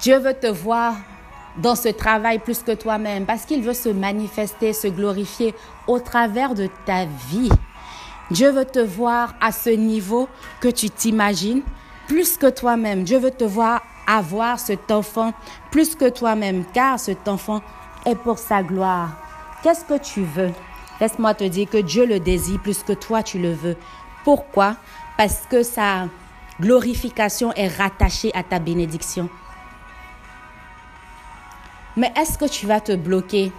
Dieu 0.00 0.18
veut 0.18 0.34
te 0.34 0.46
voir 0.46 0.96
dans 1.58 1.74
ce 1.74 1.88
travail 1.88 2.38
plus 2.38 2.62
que 2.62 2.72
toi-même 2.72 3.26
parce 3.26 3.44
qu'il 3.44 3.62
veut 3.62 3.74
se 3.74 3.90
manifester, 3.90 4.72
se 4.72 4.88
glorifier 4.88 5.54
au 5.86 6.00
travers 6.00 6.54
de 6.54 6.68
ta 6.86 7.04
vie. 7.30 7.50
Dieu 8.30 8.50
veut 8.50 8.64
te 8.64 8.78
voir 8.78 9.34
à 9.40 9.52
ce 9.52 9.68
niveau 9.68 10.28
que 10.60 10.68
tu 10.68 10.88
t'imagines 10.88 11.62
plus 12.08 12.38
que 12.38 12.48
toi-même. 12.48 13.04
Dieu 13.04 13.18
veut 13.18 13.30
te 13.30 13.44
voir 13.44 13.82
avoir 14.16 14.58
cet 14.58 14.90
enfant 14.90 15.32
plus 15.70 15.94
que 15.94 16.08
toi-même 16.08 16.64
car 16.72 16.98
cet 16.98 17.28
enfant 17.28 17.62
est 18.04 18.14
pour 18.14 18.38
sa 18.38 18.62
gloire. 18.62 19.10
Qu'est-ce 19.62 19.84
que 19.84 19.98
tu 19.98 20.22
veux? 20.22 20.50
Laisse-moi 21.00 21.34
te 21.34 21.44
dire 21.44 21.68
que 21.68 21.78
Dieu 21.78 22.06
le 22.06 22.20
désire 22.20 22.60
plus 22.60 22.82
que 22.82 22.92
toi 22.92 23.22
tu 23.22 23.38
le 23.38 23.52
veux. 23.52 23.76
Pourquoi? 24.24 24.76
Parce 25.16 25.42
que 25.48 25.62
sa 25.62 26.08
glorification 26.60 27.52
est 27.54 27.68
rattachée 27.68 28.30
à 28.34 28.42
ta 28.42 28.58
bénédiction. 28.58 29.28
Mais 31.96 32.12
est-ce 32.16 32.38
que 32.38 32.48
tu 32.48 32.66
vas 32.66 32.80
te 32.80 32.92
bloquer? 32.92 33.52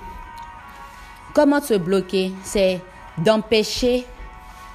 Comment 1.34 1.62
te 1.62 1.78
bloquer? 1.78 2.34
C'est 2.44 2.82
d'empêcher 3.18 4.06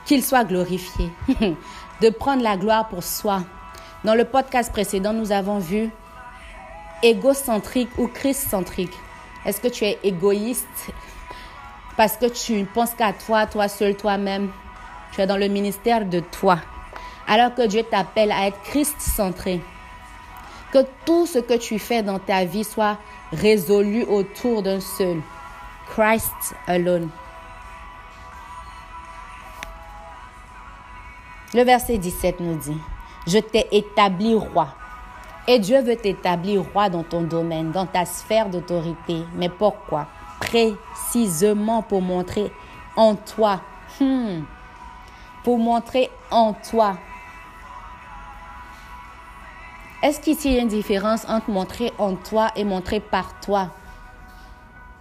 qu'il 0.05 0.25
soit 0.25 0.45
glorifié, 0.45 1.11
de 2.01 2.11
prendre 2.11 2.43
la 2.43 2.57
gloire 2.57 2.89
pour 2.89 3.03
soi. 3.03 3.43
Dans 4.05 4.15
le 4.15 4.25
podcast 4.25 4.71
précédent, 4.71 5.13
nous 5.13 5.33
avons 5.33 5.59
vu 5.59 5.91
égocentrique 7.03 7.91
ou 7.99 8.07
christ-centrique. 8.07 8.93
Est-ce 9.45 9.61
que 9.61 9.67
tu 9.67 9.85
es 9.85 9.99
égoïste 10.05 10.93
parce 11.97 12.17
que 12.17 12.27
tu 12.27 12.53
ne 12.53 12.65
penses 12.65 12.95
qu'à 12.95 13.13
toi, 13.13 13.47
toi 13.47 13.67
seul, 13.67 13.97
toi-même? 13.97 14.53
Tu 15.13 15.21
es 15.21 15.27
dans 15.27 15.37
le 15.37 15.49
ministère 15.49 16.07
de 16.07 16.21
toi. 16.21 16.61
Alors 17.27 17.55
que 17.55 17.67
Dieu 17.67 17.83
t'appelle 17.83 18.31
à 18.31 18.47
être 18.47 18.61
Christ-centré. 18.63 19.61
Que 20.73 20.87
tout 21.05 21.27
ce 21.27 21.41
que 21.41 21.55
tu 21.55 21.81
fais 21.81 22.05
dans 22.05 22.21
ta 22.21 22.45
vie 22.45 22.65
soit 22.65 22.99
résolu 23.33 24.05
autour 24.05 24.63
d'un 24.63 24.81
seul. 24.81 25.21
Christ 25.91 26.55
alone. 26.69 27.09
Le 31.53 31.63
verset 31.65 31.99
17 31.99 32.41
nous 32.41 32.57
dit, 32.57 32.79
je 33.29 33.39
t'ai 33.39 33.69
établi 33.73 34.35
roi. 34.35 34.69
Et 35.47 35.59
Dieu 35.59 35.81
veut 35.81 35.97
t'établir 35.97 36.63
roi 36.73 36.89
dans 36.89 37.03
ton 37.03 37.23
domaine, 37.23 37.71
dans 37.71 37.87
ta 37.87 38.05
sphère 38.05 38.49
d'autorité. 38.49 39.23
Mais 39.37 39.49
pourquoi? 39.49 40.07
Précisément 40.41 41.83
pour 41.83 42.03
montrer 42.03 42.51
en 42.97 43.15
toi. 43.15 43.61
Hmm. 44.01 44.43
Pour 45.45 45.59
montrer 45.59 46.11
en 46.31 46.53
toi. 46.53 46.97
Est-ce 50.03 50.21
qu'il 50.21 50.53
y 50.53 50.59
a 50.59 50.63
une 50.63 50.69
différence 50.69 51.29
entre 51.29 51.51
montrer 51.51 51.93
en 51.99 52.15
toi 52.15 52.49
et 52.57 52.65
montrer 52.65 53.01
par 53.01 53.41
toi? 53.41 53.71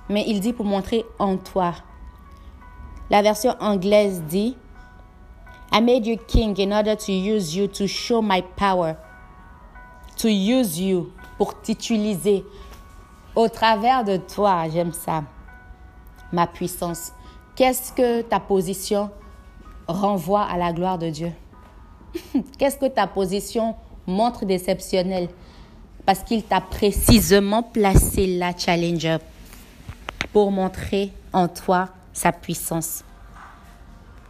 Mais 0.09 0.23
il 0.27 0.39
dit 0.39 0.53
pour 0.53 0.65
montrer 0.65 1.05
en 1.19 1.37
toi. 1.37 1.73
La 3.09 3.21
version 3.21 3.55
anglaise 3.59 4.23
dit 4.23 4.57
I 5.71 5.81
made 5.81 6.05
you 6.05 6.17
king 6.17 6.57
in 6.57 6.71
order 6.73 6.95
to 6.95 7.11
use 7.11 7.55
you 7.55 7.67
to 7.67 7.87
show 7.87 8.21
my 8.21 8.41
power. 8.41 8.97
To 10.17 10.29
use 10.29 10.79
you 10.79 11.11
pour 11.37 11.61
t'utiliser, 11.61 12.43
au 13.35 13.47
travers 13.47 14.03
de 14.03 14.17
toi, 14.17 14.67
j'aime 14.73 14.93
ça, 14.93 15.23
ma 16.31 16.47
puissance. 16.47 17.11
Qu'est-ce 17.55 17.91
que 17.91 18.21
ta 18.21 18.39
position 18.39 19.11
renvoie 19.87 20.43
à 20.43 20.57
la 20.57 20.73
gloire 20.73 20.97
de 20.97 21.09
Dieu? 21.09 21.31
Qu'est-ce 22.57 22.77
que 22.77 22.87
ta 22.87 23.05
position 23.05 23.75
montre 24.07 24.45
d'exceptionnel? 24.45 25.29
Parce 26.05 26.23
qu'il 26.23 26.43
t'a 26.43 26.61
précisément 26.61 27.61
placé 27.61 28.37
la 28.37 28.57
challenger 28.57 29.17
pour 30.33 30.51
montrer 30.51 31.11
en 31.33 31.47
toi 31.47 31.89
sa 32.13 32.31
puissance 32.31 33.03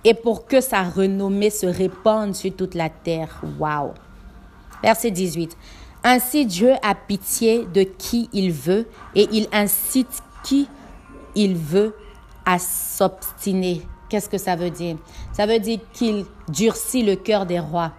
et 0.08 0.14
pour 0.14 0.46
que 0.46 0.62
sa 0.62 0.84
renommée 0.84 1.50
se 1.50 1.66
répande 1.66 2.34
sur 2.34 2.56
toute 2.56 2.76
la 2.76 2.90
terre. 2.90 3.42
Wow. 3.60 3.92
Verset 4.82 5.12
18. 5.12 5.58
Ainsi 6.02 6.46
Dieu 6.46 6.72
a 6.82 6.96
pitié 6.96 7.66
de 7.66 7.84
qui 7.84 8.30
il 8.32 8.54
veut 8.54 8.88
et 9.16 9.28
il 9.34 9.50
incite 9.52 10.24
qui 10.46 10.70
il 11.36 11.58
veut 11.58 11.94
à 12.46 12.58
s'obstiner. 12.58 13.82
Qu'est-ce 14.08 14.30
que 14.30 14.38
ça 14.38 14.56
veut 14.56 14.70
dire? 14.70 14.96
Ça 15.34 15.46
veut 15.46 15.60
dire 15.60 15.80
qu'il 15.92 16.24
durcit 16.48 17.04
le 17.04 17.18
cœur 17.18 17.46
des 17.46 17.60
rois. 17.60 17.92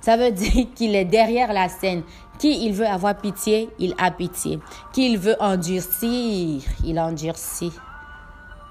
Ça 0.00 0.16
veut 0.16 0.32
dire 0.32 0.66
qu'il 0.74 0.96
est 0.96 1.04
derrière 1.04 1.52
la 1.52 1.68
scène. 1.68 2.02
Qui 2.40 2.66
il 2.66 2.72
veut 2.72 2.88
avoir 2.88 3.16
pitié, 3.16 3.70
il 3.78 3.94
a 3.98 4.10
pitié. 4.10 4.58
Qui 4.92 5.12
il 5.12 5.16
veut 5.16 5.36
endurcir, 5.38 6.60
il 6.84 6.98
endurcit. 6.98 7.72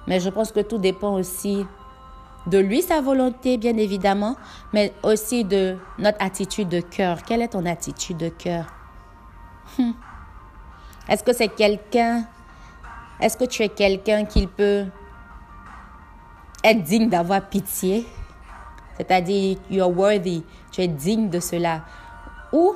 Mais 0.07 0.19
je 0.19 0.27
pense 0.27 0.51
que 0.51 0.59
tout 0.59 0.77
dépend 0.77 1.13
aussi 1.13 1.65
de 2.47 2.57
lui, 2.57 2.81
sa 2.81 3.01
volonté, 3.01 3.57
bien 3.57 3.77
évidemment, 3.77 4.35
mais 4.73 4.93
aussi 5.03 5.43
de 5.43 5.77
notre 5.99 6.23
attitude 6.23 6.69
de 6.69 6.81
cœur. 6.81 7.23
Quelle 7.23 7.41
est 7.41 7.49
ton 7.49 7.65
attitude 7.65 8.17
de 8.17 8.29
cœur? 8.29 8.65
Hmm. 9.77 9.91
Est-ce 11.07 11.23
que 11.23 11.33
c'est 11.33 11.49
quelqu'un, 11.49 12.25
est-ce 13.19 13.37
que 13.37 13.45
tu 13.45 13.63
es 13.63 13.69
quelqu'un 13.69 14.25
qui 14.25 14.47
peut 14.47 14.85
être 16.63 16.83
digne 16.83 17.09
d'avoir 17.09 17.41
pitié? 17.41 18.05
C'est-à-dire, 18.97 19.57
you 19.69 19.81
are 19.81 19.89
worthy, 19.89 20.43
tu 20.71 20.81
es 20.81 20.87
digne 20.87 21.29
de 21.29 21.39
cela. 21.39 21.83
Ou 22.51 22.75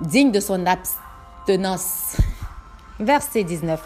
digne 0.00 0.30
de 0.30 0.40
son 0.40 0.64
abstinence? 0.66 2.16
Verset 2.98 3.44
19. 3.44 3.82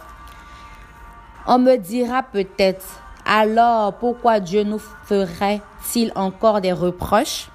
On 1.47 1.59
me 1.59 1.77
dira 1.77 2.23
peut-être, 2.23 2.85
alors 3.29 3.93
pourquoi 3.99 4.41
Dieu 4.41 4.65
nous 4.65 4.81
ferait-il 5.05 6.11
encore 6.15 6.61
des 6.63 6.73
reproches? 6.73 7.51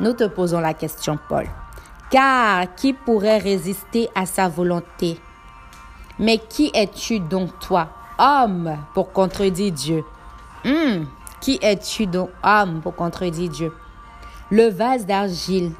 Nous 0.00 0.14
te 0.14 0.24
posons 0.24 0.60
la 0.60 0.74
question, 0.74 1.18
Paul. 1.28 1.46
Car 2.10 2.74
qui 2.74 2.94
pourrait 2.94 3.38
résister 3.38 4.08
à 4.14 4.24
sa 4.24 4.48
volonté? 4.48 5.20
Mais 6.18 6.38
qui 6.38 6.70
es-tu 6.74 7.20
donc 7.20 7.58
toi, 7.60 7.88
homme, 8.18 8.78
pour 8.94 9.12
contredire 9.12 9.72
Dieu? 9.72 10.04
Hmm, 10.64 11.04
Qui 11.40 11.58
es-tu 11.62 12.06
donc, 12.06 12.30
homme, 12.42 12.80
pour 12.80 12.96
contredire 12.96 13.50
Dieu? 13.50 13.72
Le 14.50 14.68
vase 14.70 15.04
d'argile 15.06 15.72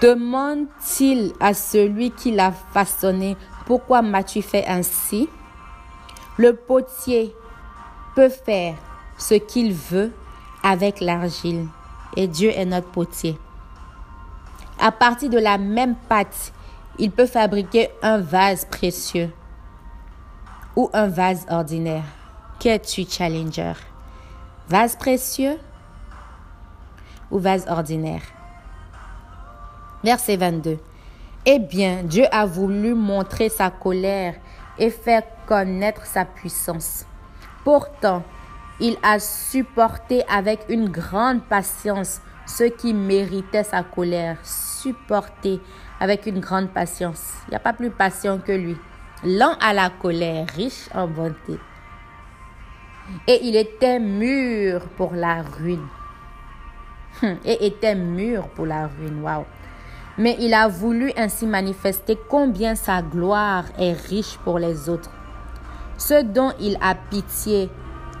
demande-t-il 0.00 1.32
à 1.40 1.54
celui 1.54 2.10
qui 2.10 2.32
l'a 2.32 2.52
façonné, 2.52 3.36
pourquoi 3.66 4.02
m'as-tu 4.02 4.42
fait 4.42 4.66
ainsi? 4.66 5.28
Le 6.42 6.56
potier 6.56 7.32
peut 8.16 8.28
faire 8.28 8.74
ce 9.16 9.34
qu'il 9.34 9.72
veut 9.72 10.10
avec 10.64 11.00
l'argile 11.00 11.68
et 12.16 12.26
Dieu 12.26 12.50
est 12.50 12.64
notre 12.64 12.88
potier. 12.88 13.38
À 14.80 14.90
partir 14.90 15.30
de 15.30 15.38
la 15.38 15.56
même 15.56 15.94
pâte, 16.08 16.52
il 16.98 17.12
peut 17.12 17.26
fabriquer 17.26 17.90
un 18.02 18.18
vase 18.18 18.64
précieux 18.64 19.30
ou 20.74 20.90
un 20.92 21.06
vase 21.06 21.46
ordinaire. 21.48 22.02
Qu'es-tu, 22.58 23.04
Challenger? 23.08 23.74
Vase 24.68 24.96
précieux 24.96 25.60
ou 27.30 27.38
vase 27.38 27.66
ordinaire? 27.68 28.22
Verset 30.02 30.36
22. 30.36 30.78
Eh 31.46 31.60
bien, 31.60 32.02
Dieu 32.02 32.24
a 32.32 32.46
voulu 32.46 32.94
montrer 32.94 33.48
sa 33.48 33.70
colère 33.70 34.34
et 34.76 34.90
faire 34.90 35.22
connaître 35.46 36.06
sa 36.06 36.24
puissance 36.24 37.06
Pourtant, 37.64 38.24
il 38.80 38.96
a 39.02 39.18
supporté 39.20 40.24
avec 40.28 40.64
une 40.68 40.88
grande 40.88 41.42
patience 41.42 42.20
ce 42.46 42.64
qui 42.64 42.92
méritait 42.92 43.62
sa 43.62 43.82
colère. 43.82 44.38
Supporté 44.42 45.60
avec 46.00 46.26
une 46.26 46.40
grande 46.40 46.70
patience. 46.70 47.34
Il 47.46 47.50
n'y 47.50 47.56
a 47.56 47.60
pas 47.60 47.72
plus 47.72 47.90
patient 47.90 48.38
que 48.38 48.52
lui. 48.52 48.76
Lent 49.24 49.56
à 49.60 49.72
la 49.72 49.90
colère, 49.90 50.46
riche 50.56 50.88
en 50.92 51.06
bonté. 51.06 51.58
Et 53.28 53.46
il 53.46 53.56
était 53.56 54.00
mûr 54.00 54.80
pour 54.96 55.14
la 55.14 55.42
ruine. 55.42 55.86
Hum, 57.22 57.36
et 57.44 57.66
était 57.66 57.94
mûr 57.94 58.48
pour 58.48 58.66
la 58.66 58.88
ruine. 58.88 59.22
Waouh. 59.22 59.44
Mais 60.18 60.36
il 60.40 60.54
a 60.54 60.66
voulu 60.66 61.12
ainsi 61.16 61.46
manifester 61.46 62.18
combien 62.28 62.74
sa 62.74 63.00
gloire 63.00 63.64
est 63.78 63.92
riche 63.92 64.38
pour 64.44 64.58
les 64.58 64.88
autres. 64.88 65.10
Ce 66.04 66.20
dont 66.20 66.52
il 66.58 66.76
a 66.80 66.96
pitié, 66.96 67.70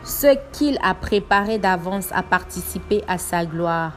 ce 0.04 0.36
qu'il 0.52 0.78
a 0.84 0.94
préparé 0.94 1.58
d'avance 1.58 2.12
à 2.12 2.22
participer 2.22 3.02
à 3.08 3.18
sa 3.18 3.44
gloire. 3.44 3.90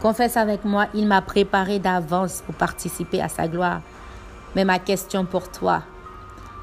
Confesse 0.00 0.36
avec 0.36 0.64
moi, 0.64 0.86
il 0.94 1.08
m'a 1.08 1.20
préparé 1.20 1.80
d'avance 1.80 2.42
pour 2.46 2.54
participer 2.54 3.20
à 3.20 3.28
sa 3.28 3.48
gloire. 3.48 3.80
Mais 4.54 4.64
ma 4.64 4.78
question 4.78 5.24
pour 5.24 5.50
toi, 5.50 5.82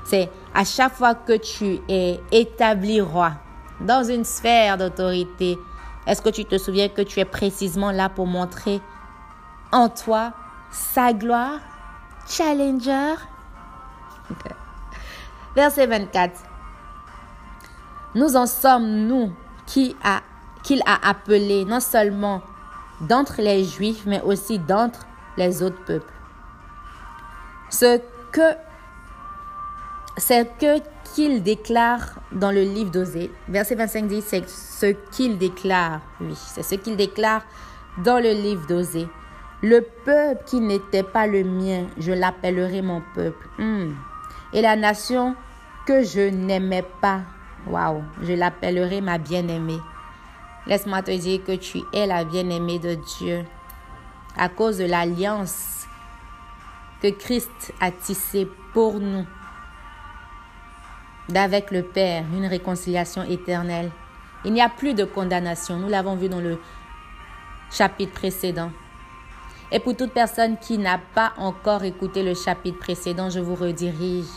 c'est 0.05 0.29
à 0.55 0.63
chaque 0.63 0.93
fois 0.93 1.13
que 1.13 1.35
tu 1.35 1.81
es 1.89 2.21
établi 2.31 3.01
roi 3.01 3.33
dans 3.81 4.05
une 4.05 4.23
sphère 4.23 4.77
d'autorité, 4.77 5.57
est-ce 6.07 6.21
que 6.21 6.29
tu 6.29 6.45
te 6.45 6.57
souviens 6.57 6.87
que 6.87 7.01
tu 7.01 7.19
es 7.19 7.25
précisément 7.25 7.91
là 7.91 8.07
pour 8.07 8.27
montrer 8.27 8.79
en 9.73 9.89
toi 9.89 10.31
sa 10.71 11.11
gloire? 11.11 11.59
Challenger? 12.25 13.15
Verset 15.59 15.87
24. 15.87 16.39
Nous 18.15 18.37
en 18.37 18.45
sommes, 18.45 19.07
nous, 19.07 19.33
qui 19.65 19.93
a, 20.01 20.21
qu'il 20.63 20.81
a 20.85 21.09
appelés 21.09 21.65
non 21.65 21.81
seulement 21.81 22.41
d'entre 23.01 23.41
les 23.41 23.65
Juifs, 23.65 24.05
mais 24.05 24.21
aussi 24.21 24.57
d'entre 24.57 25.05
les 25.35 25.61
autres 25.61 25.83
peuples. 25.83 26.13
Ce 27.69 27.99
que 28.31 28.55
c'est 30.15 30.49
que 30.57 30.79
qu'il 31.13 31.43
déclare 31.43 32.07
dans 32.31 32.51
le 32.51 32.61
livre 32.61 32.91
d'Osée. 32.91 33.29
Verset 33.49 33.75
25 33.75 34.07
dit, 34.07 34.21
c'est 34.21 34.47
ce 34.47 34.95
qu'il 35.11 35.37
déclare, 35.37 35.99
oui, 36.21 36.35
c'est 36.35 36.63
ce 36.63 36.75
qu'il 36.75 36.95
déclare 36.95 37.41
dans 38.05 38.19
le 38.19 38.31
livre 38.31 38.65
d'Osée. 38.65 39.09
Le 39.61 39.81
peuple 39.81 40.41
qui 40.45 40.61
n'était 40.61 41.03
pas 41.03 41.27
le 41.27 41.43
mien, 41.43 41.87
je 41.97 42.13
l'appellerai 42.13 42.81
mon 42.81 43.01
peuple. 43.13 43.49
Hmm. 43.57 43.91
Et 44.53 44.61
la 44.61 44.77
nation 44.77 45.35
que 45.89 46.03
je 46.03 46.29
n'aimais 46.29 46.85
pas, 47.01 47.21
waouh, 47.65 48.03
je 48.21 48.33
l'appellerai 48.33 49.01
ma 49.01 49.17
bien-aimée. 49.17 49.79
Laisse-moi 50.67 51.01
te 51.01 51.09
dire 51.09 51.43
que 51.43 51.55
tu 51.55 51.79
es 51.93 52.05
la 52.05 52.25
bien-aimée 52.25 52.77
de 52.77 52.93
Dieu 53.17 53.43
à 54.37 54.49
cause 54.49 54.77
de 54.77 54.85
l'alliance 54.85 55.87
que 57.01 57.07
Christ 57.07 57.73
a 57.81 57.89
tissée 57.89 58.47
pour 58.71 58.99
nous 58.99 59.25
d'avec 61.27 61.71
le 61.71 61.81
Père, 61.81 62.23
une 62.35 62.45
réconciliation 62.45 63.23
éternelle. 63.23 63.89
Il 64.45 64.53
n'y 64.53 64.61
a 64.61 64.69
plus 64.69 64.93
de 64.93 65.05
condamnation. 65.05 65.77
Nous 65.77 65.89
l'avons 65.89 66.15
vu 66.15 66.29
dans 66.29 66.39
le 66.39 66.59
chapitre 67.71 68.13
précédent. 68.13 68.69
Et 69.71 69.79
pour 69.79 69.97
toute 69.97 70.13
personne 70.13 70.59
qui 70.59 70.77
n'a 70.77 70.99
pas 71.15 71.33
encore 71.37 71.83
écouté 71.83 72.21
le 72.21 72.35
chapitre 72.35 72.77
précédent, 72.77 73.31
je 73.31 73.39
vous 73.39 73.55
redirige. 73.55 74.27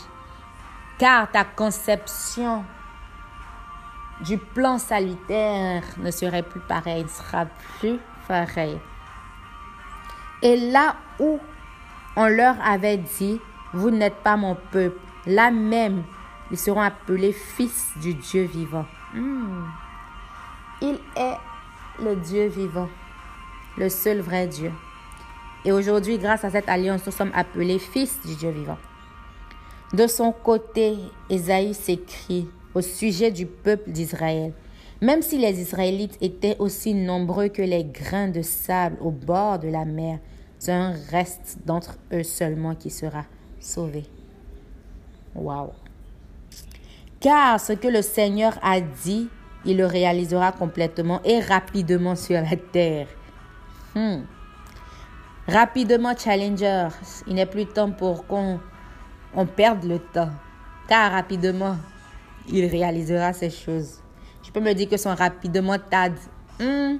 Car 0.97 1.31
ta 1.31 1.43
conception 1.43 2.63
du 4.21 4.37
plan 4.37 4.77
salutaire 4.77 5.83
ne 5.97 6.11
serait 6.11 6.43
plus 6.43 6.61
pareille, 6.61 7.03
ne 7.03 7.09
sera 7.09 7.45
plus 7.79 7.99
pareille. 8.27 8.79
Et 10.41 10.71
là 10.71 10.95
où 11.19 11.39
on 12.15 12.27
leur 12.27 12.55
avait 12.63 12.97
dit, 12.97 13.39
vous 13.73 13.89
n'êtes 13.89 14.17
pas 14.17 14.37
mon 14.37 14.55
peuple, 14.71 14.99
là 15.25 15.51
même, 15.51 16.03
ils 16.51 16.57
seront 16.57 16.81
appelés 16.81 17.33
fils 17.33 17.91
du 17.97 18.13
Dieu 18.13 18.43
vivant. 18.43 18.85
Hmm. 19.13 19.65
Il 20.81 20.99
est 21.15 21.37
le 21.99 22.15
Dieu 22.15 22.47
vivant, 22.47 22.89
le 23.77 23.89
seul 23.89 24.19
vrai 24.19 24.47
Dieu. 24.47 24.71
Et 25.65 25.71
aujourd'hui, 25.71 26.17
grâce 26.17 26.43
à 26.43 26.49
cette 26.49 26.67
alliance, 26.67 27.05
nous 27.05 27.11
sommes 27.11 27.31
appelés 27.33 27.79
fils 27.79 28.19
du 28.25 28.35
Dieu 28.35 28.49
vivant. 28.51 28.77
De 29.93 30.07
son 30.07 30.31
côté, 30.31 30.95
Esaïe 31.29 31.75
s'écrit 31.75 32.47
au 32.73 32.81
sujet 32.81 33.29
du 33.29 33.45
peuple 33.45 33.91
d'Israël. 33.91 34.51
Même 35.01 35.21
si 35.21 35.37
les 35.37 35.61
Israélites 35.61 36.17
étaient 36.19 36.55
aussi 36.57 36.95
nombreux 36.95 37.49
que 37.49 37.61
les 37.61 37.83
grains 37.83 38.29
de 38.29 38.41
sable 38.41 38.97
au 39.01 39.11
bord 39.11 39.59
de 39.59 39.67
la 39.67 39.85
mer, 39.85 40.17
c'est 40.57 40.71
un 40.71 40.95
reste 41.11 41.59
d'entre 41.65 41.97
eux 42.11 42.23
seulement 42.23 42.73
qui 42.73 42.89
sera 42.89 43.25
sauvé. 43.59 44.05
Waouh! 45.35 45.69
Car 47.19 47.59
ce 47.59 47.73
que 47.73 47.87
le 47.87 48.01
Seigneur 48.01 48.57
a 48.63 48.81
dit, 48.81 49.29
il 49.63 49.77
le 49.77 49.85
réalisera 49.85 50.53
complètement 50.53 51.21
et 51.23 51.39
rapidement 51.39 52.15
sur 52.15 52.41
la 52.41 52.55
terre. 52.71 53.07
Hmm. 53.93 54.23
Rapidement, 55.47 56.15
Challenger, 56.17 56.87
il 57.27 57.35
n'est 57.35 57.45
plus 57.45 57.65
temps 57.67 57.91
pour 57.91 58.25
qu'on 58.25 58.59
on 59.35 59.45
perde 59.45 59.83
le 59.83 59.99
temps. 59.99 60.29
Car 60.87 61.11
rapidement, 61.11 61.77
il 62.47 62.65
réalisera 62.65 63.33
ces 63.33 63.49
choses. 63.49 63.99
Je 64.45 64.51
peux 64.51 64.59
me 64.59 64.73
dire 64.73 64.89
que 64.89 64.97
son 64.97 65.15
rapidement 65.15 65.77
tad. 65.77 66.13
Hmm. 66.59 66.97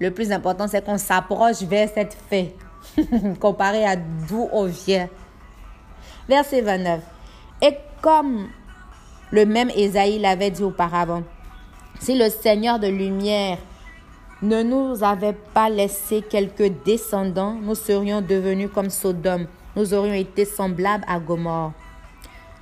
Le 0.00 0.10
plus 0.10 0.32
important, 0.32 0.66
c'est 0.68 0.84
qu'on 0.84 0.98
s'approche 0.98 1.62
vers 1.62 1.88
cette 1.88 2.16
fait, 2.28 2.54
comparé 3.40 3.84
à 3.84 3.96
d'où 3.96 4.48
on 4.52 4.66
vient. 4.66 5.08
Verset 6.28 6.62
29. 6.62 7.00
Et 7.62 7.76
comme 8.00 8.48
le 9.30 9.46
même 9.46 9.70
Esaïe 9.70 10.18
l'avait 10.18 10.50
dit 10.50 10.62
auparavant, 10.62 11.22
si 12.00 12.16
le 12.16 12.28
Seigneur 12.28 12.78
de 12.78 12.88
lumière 12.88 13.58
ne 14.42 14.62
nous 14.62 15.02
avait 15.02 15.36
pas 15.54 15.70
laissé 15.70 16.22
quelques 16.22 16.72
descendants, 16.84 17.54
nous 17.54 17.74
serions 17.74 18.20
devenus 18.20 18.70
comme 18.72 18.90
Sodome. 18.90 19.46
Nous 19.76 19.94
aurions 19.94 20.14
été 20.14 20.44
semblables 20.44 21.04
à 21.08 21.18
Gomorre. 21.18 21.72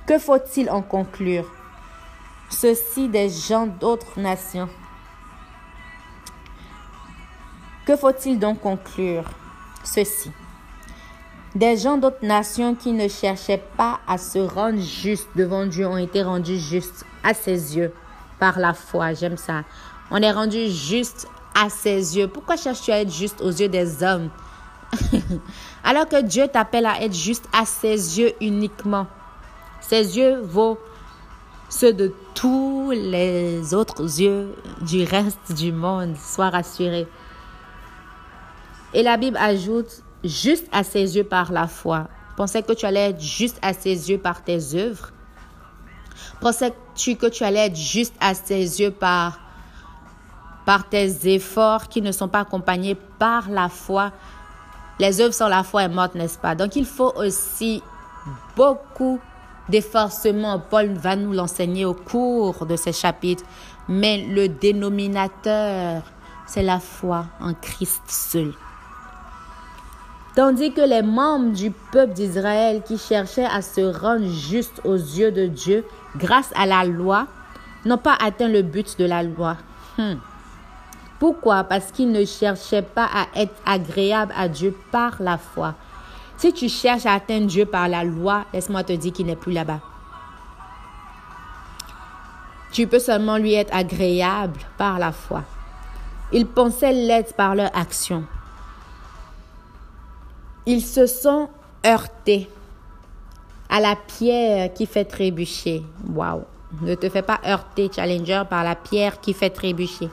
Que 0.05 0.17
faut-il 0.17 0.69
en 0.69 0.81
conclure? 0.81 1.49
Ceci 2.49 3.07
des 3.07 3.29
gens 3.29 3.67
d'autres 3.67 4.19
nations. 4.19 4.69
Que 7.85 7.95
faut-il 7.95 8.39
donc 8.39 8.61
conclure? 8.61 9.25
Ceci. 9.83 10.31
Des 11.55 11.77
gens 11.77 11.97
d'autres 11.97 12.25
nations 12.25 12.73
qui 12.73 12.93
ne 12.93 13.07
cherchaient 13.07 13.63
pas 13.77 13.99
à 14.07 14.17
se 14.17 14.39
rendre 14.39 14.79
justes 14.79 15.29
devant 15.35 15.65
Dieu 15.65 15.87
ont 15.87 15.97
été 15.97 16.23
rendus 16.23 16.57
justes 16.57 17.05
à 17.23 17.33
ses 17.33 17.77
yeux 17.77 17.93
par 18.39 18.57
la 18.57 18.73
foi. 18.73 19.13
J'aime 19.13 19.37
ça. 19.37 19.63
On 20.09 20.17
est 20.17 20.31
rendu 20.31 20.69
juste 20.69 21.27
à 21.53 21.69
ses 21.69 22.17
yeux. 22.17 22.27
Pourquoi 22.27 22.57
cherches-tu 22.57 22.91
à 22.91 23.01
être 23.01 23.11
juste 23.11 23.41
aux 23.41 23.51
yeux 23.51 23.69
des 23.69 24.03
hommes? 24.03 24.29
Alors 25.83 26.07
que 26.07 26.21
Dieu 26.21 26.47
t'appelle 26.47 26.85
à 26.85 27.01
être 27.01 27.13
juste 27.13 27.45
à 27.51 27.65
ses 27.65 28.19
yeux 28.19 28.33
uniquement. 28.39 29.07
Ses 29.81 30.17
yeux 30.17 30.39
vaut 30.41 30.79
ceux 31.69 31.91
de 31.91 32.13
tous 32.33 32.91
les 32.91 33.73
autres 33.73 34.01
yeux 34.21 34.55
du 34.81 35.03
reste 35.03 35.53
du 35.53 35.71
monde. 35.71 36.15
Sois 36.17 36.49
rassuré. 36.49 37.07
Et 38.93 39.03
la 39.03 39.17
Bible 39.17 39.37
ajoute, 39.37 40.03
juste 40.23 40.67
à 40.71 40.83
ses 40.83 41.17
yeux 41.17 41.23
par 41.23 41.51
la 41.51 41.67
foi. 41.67 42.07
Pensais 42.37 42.63
que 42.63 42.73
tu 42.73 42.85
allais 42.85 43.09
être 43.09 43.21
juste 43.21 43.59
à 43.61 43.73
ses 43.73 44.09
yeux 44.09 44.17
par 44.17 44.43
tes 44.43 44.75
œuvres? 44.75 45.11
Pensais-tu 46.39 47.15
que 47.15 47.27
tu 47.27 47.43
allais 47.43 47.67
être 47.67 47.75
juste 47.75 48.15
à 48.19 48.33
ses 48.33 48.81
yeux 48.81 48.91
par 48.91 49.39
par 50.65 50.87
tes 50.87 51.33
efforts 51.33 51.89
qui 51.89 52.01
ne 52.01 52.13
sont 52.13 52.29
pas 52.29 52.39
accompagnés 52.39 52.95
par 52.95 53.49
la 53.49 53.67
foi? 53.67 54.11
Les 54.99 55.21
œuvres 55.21 55.33
sans 55.33 55.47
la 55.47 55.63
foi 55.63 55.83
est 55.83 55.89
morte, 55.89 56.15
n'est-ce 56.15 56.37
pas? 56.37 56.55
Donc 56.55 56.75
il 56.75 56.85
faut 56.85 57.13
aussi 57.15 57.81
beaucoup 58.55 59.19
d'efforcement. 59.69 60.59
Paul 60.59 60.93
va 60.93 61.15
nous 61.15 61.33
l'enseigner 61.33 61.85
au 61.85 61.93
cours 61.93 62.65
de 62.65 62.75
ces 62.75 62.93
chapitres. 62.93 63.43
Mais 63.87 64.25
le 64.29 64.47
dénominateur, 64.47 66.03
c'est 66.45 66.63
la 66.63 66.79
foi 66.79 67.25
en 67.41 67.53
Christ 67.53 68.03
seul. 68.07 68.53
Tandis 70.35 70.73
que 70.73 70.81
les 70.81 71.03
membres 71.03 71.51
du 71.51 71.69
peuple 71.69 72.13
d'Israël 72.13 72.81
qui 72.83 72.97
cherchaient 72.97 73.45
à 73.45 73.61
se 73.61 73.81
rendre 73.81 74.25
juste 74.25 74.81
aux 74.83 74.95
yeux 74.95 75.31
de 75.31 75.45
Dieu 75.45 75.85
grâce 76.17 76.51
à 76.55 76.65
la 76.65 76.85
loi 76.85 77.27
n'ont 77.85 77.99
pas 77.99 78.17
atteint 78.19 78.47
le 78.47 78.63
but 78.63 78.97
de 78.97 79.05
la 79.05 79.21
loi. 79.21 79.57
Hmm. 79.97 80.15
Pourquoi? 81.19 81.63
Parce 81.63 81.91
qu'il 81.91 82.11
ne 82.11 82.25
cherchait 82.25 82.81
pas 82.81 83.05
à 83.13 83.27
être 83.35 83.55
agréable 83.65 84.33
à 84.35 84.47
Dieu 84.47 84.75
par 84.91 85.21
la 85.21 85.37
foi. 85.37 85.75
Si 86.37 86.51
tu 86.51 86.67
cherches 86.67 87.05
à 87.05 87.13
atteindre 87.13 87.47
Dieu 87.47 87.65
par 87.65 87.87
la 87.87 88.03
loi, 88.03 88.45
laisse-moi 88.53 88.83
te 88.83 88.93
dire 88.93 89.13
qu'il 89.13 89.25
n'est 89.25 89.35
plus 89.35 89.53
là-bas. 89.53 89.79
Tu 92.71 92.87
peux 92.87 92.99
seulement 92.99 93.37
lui 93.37 93.53
être 93.53 93.73
agréable 93.73 94.59
par 94.77 94.97
la 94.97 95.11
foi. 95.11 95.43
Ils 96.31 96.47
pensaient 96.47 96.91
l'être 96.91 97.35
par 97.35 97.53
leur 97.53 97.69
action. 97.77 98.25
Ils 100.65 100.81
se 100.81 101.05
sont 101.05 101.49
heurtés 101.85 102.49
à 103.69 103.79
la 103.79 103.95
pierre 103.95 104.73
qui 104.73 104.85
fait 104.85 105.05
trébucher. 105.05 105.83
Waouh! 106.09 106.43
Ne 106.81 106.95
te 106.95 107.07
fais 107.09 107.21
pas 107.21 107.39
heurter, 107.45 107.91
Challenger, 107.95 108.43
par 108.49 108.63
la 108.63 108.75
pierre 108.75 109.21
qui 109.21 109.33
fait 109.33 109.51
trébucher. 109.51 110.09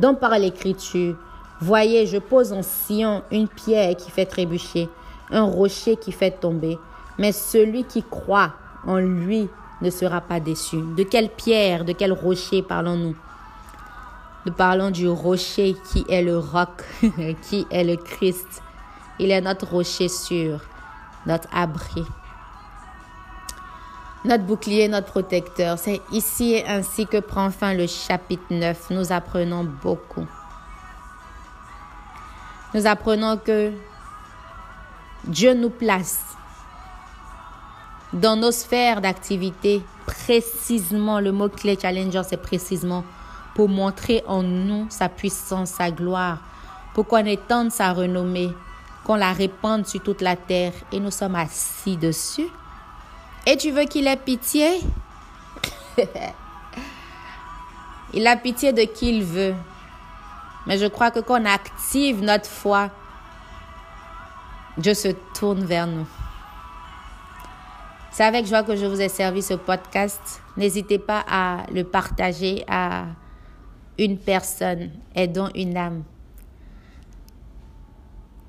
Donc 0.00 0.18
par 0.18 0.38
l'écriture, 0.38 1.14
voyez, 1.60 2.06
je 2.06 2.16
pose 2.16 2.54
en 2.54 2.62
Sion 2.62 3.22
une 3.30 3.48
pierre 3.48 3.94
qui 3.96 4.10
fait 4.10 4.24
trébucher, 4.24 4.88
un 5.30 5.42
rocher 5.42 5.96
qui 5.96 6.10
fait 6.10 6.30
tomber. 6.30 6.78
Mais 7.18 7.32
celui 7.32 7.84
qui 7.84 8.02
croit 8.02 8.54
en 8.86 8.96
lui 8.96 9.46
ne 9.82 9.90
sera 9.90 10.22
pas 10.22 10.40
déçu. 10.40 10.78
De 10.96 11.02
quelle 11.02 11.28
pierre, 11.28 11.84
de 11.84 11.92
quel 11.92 12.14
rocher 12.14 12.62
parlons-nous? 12.62 13.14
Nous 14.46 14.52
parlons 14.52 14.90
du 14.90 15.06
rocher 15.06 15.76
qui 15.92 16.06
est 16.08 16.22
le 16.22 16.38
roc, 16.38 16.82
qui 17.42 17.66
est 17.70 17.84
le 17.84 17.96
Christ. 17.96 18.62
Il 19.18 19.30
est 19.30 19.42
notre 19.42 19.68
rocher 19.70 20.08
sûr, 20.08 20.62
notre 21.26 21.48
abri, 21.54 22.04
notre 24.24 24.44
bouclier, 24.44 24.88
notre 24.88 25.06
protecteur. 25.06 25.78
C'est 25.78 26.00
ici 26.12 26.52
et 26.54 26.66
ainsi 26.66 27.06
que 27.06 27.18
prend 27.18 27.50
fin 27.50 27.74
le 27.74 27.86
chapitre 27.86 28.44
9. 28.50 28.90
Nous 28.90 29.12
apprenons 29.12 29.64
beaucoup. 29.64 30.26
Nous 32.74 32.86
apprenons 32.86 33.36
que 33.36 33.72
Dieu 35.24 35.54
nous 35.54 35.70
place 35.70 36.20
dans 38.12 38.36
nos 38.36 38.50
sphères 38.50 39.00
d'activité, 39.00 39.82
précisément, 40.06 41.20
le 41.20 41.30
mot-clé 41.30 41.78
challenger, 41.80 42.22
c'est 42.28 42.36
précisément 42.36 43.04
pour 43.54 43.68
montrer 43.68 44.24
en 44.26 44.42
nous 44.42 44.86
sa 44.88 45.08
puissance, 45.08 45.70
sa 45.70 45.90
gloire, 45.90 46.38
pour 46.94 47.06
qu'on 47.06 47.24
étende 47.24 47.70
sa 47.70 47.92
renommée, 47.92 48.52
qu'on 49.04 49.14
la 49.14 49.32
répande 49.32 49.86
sur 49.86 50.02
toute 50.02 50.22
la 50.22 50.34
terre 50.34 50.72
et 50.90 50.98
nous 50.98 51.10
sommes 51.10 51.36
assis 51.36 51.96
dessus. 51.96 52.48
Et 53.46 53.56
tu 53.56 53.70
veux 53.70 53.84
qu'il 53.84 54.06
ait 54.06 54.16
pitié? 54.16 54.80
Il 58.12 58.26
a 58.26 58.36
pitié 58.36 58.72
de 58.72 58.82
qui 58.82 59.16
il 59.16 59.22
veut. 59.22 59.54
Mais 60.66 60.78
je 60.78 60.86
crois 60.86 61.10
que 61.10 61.20
quand 61.20 61.40
on 61.40 61.44
active 61.44 62.22
notre 62.22 62.48
foi, 62.48 62.90
Dieu 64.76 64.94
se 64.94 65.08
tourne 65.34 65.64
vers 65.64 65.86
nous. 65.86 66.06
C'est 68.10 68.24
avec 68.24 68.46
joie 68.46 68.64
que 68.64 68.74
je 68.74 68.86
vous 68.86 69.00
ai 69.00 69.08
servi 69.08 69.42
ce 69.42 69.54
podcast. 69.54 70.42
N'hésitez 70.56 70.98
pas 70.98 71.24
à 71.28 71.58
le 71.72 71.84
partager 71.84 72.64
à 72.68 73.04
une 73.98 74.18
personne, 74.18 74.90
aidant 75.14 75.48
une 75.54 75.76
âme. 75.76 76.02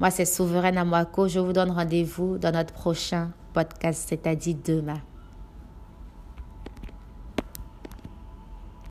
Moi, 0.01 0.09
c'est 0.09 0.25
Souveraine 0.25 0.79
Amwako. 0.79 1.27
Je 1.27 1.37
vous 1.37 1.53
donne 1.53 1.69
rendez-vous 1.69 2.39
dans 2.39 2.51
notre 2.51 2.73
prochain 2.73 3.29
podcast, 3.53 4.03
c'est-à-dire 4.09 4.55
demain. 4.65 4.99